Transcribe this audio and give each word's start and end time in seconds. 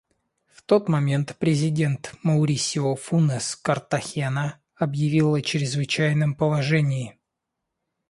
В 0.47 0.63
тот 0.63 0.89
момент 0.89 1.35
президент 1.37 2.15
Маурисио 2.23 2.95
Фунес 2.95 3.55
Картахена 3.55 4.59
объявил 4.77 5.35
о 5.35 5.41
чрезвычайном 5.43 6.33
положении. 6.33 7.19